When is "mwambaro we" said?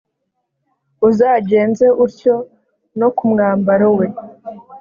3.31-4.07